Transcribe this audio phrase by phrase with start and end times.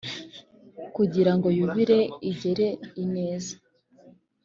[0.95, 1.99] kugira ngo Yubile
[2.31, 2.67] igere
[3.03, 3.55] ineza